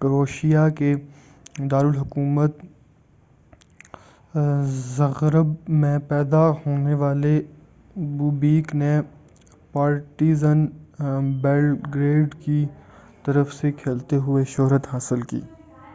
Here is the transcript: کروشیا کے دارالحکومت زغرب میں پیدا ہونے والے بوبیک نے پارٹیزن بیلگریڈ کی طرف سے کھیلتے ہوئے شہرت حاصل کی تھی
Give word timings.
کروشیا 0.00 0.68
کے 0.68 0.94
دارالحکومت 1.70 2.56
زغرب 4.96 5.54
میں 5.70 5.98
پیدا 6.08 6.48
ہونے 6.66 6.94
والے 6.94 7.40
بوبیک 8.18 8.74
نے 8.74 9.00
پارٹیزن 9.72 10.66
بیلگریڈ 11.42 12.34
کی 12.34 12.64
طرف 13.24 13.52
سے 13.54 13.72
کھیلتے 13.72 14.16
ہوئے 14.16 14.44
شہرت 14.48 14.86
حاصل 14.92 15.20
کی 15.20 15.40
تھی 15.40 15.64